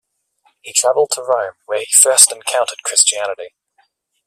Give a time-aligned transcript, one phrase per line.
[0.63, 3.53] He traveled to Rome, where he first encountered Christianity.